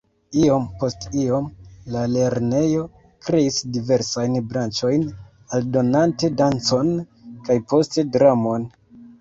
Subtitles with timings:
[0.43, 1.49] Iom post iom,
[1.95, 2.85] la lernejo
[3.27, 5.05] kreis diversajn branĉojn
[5.59, 6.93] aldonante dancon
[7.49, 8.71] kaj poste dramon.